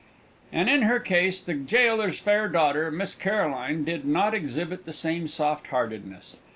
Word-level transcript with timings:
And 0.51 0.67
in 0.67 0.81
her 0.81 0.99
case 0.99 1.41
the 1.43 1.53
gaoler's 1.53 2.17
fair 2.17 2.47
daughter, 2.49 2.89
Miss 2.89 3.13
Caroline, 3.13 3.83
did 3.83 4.03
not 4.03 4.33
exhibit 4.33 4.85
the 4.85 4.93
same 4.93 5.27
softheartedness. 5.27 6.37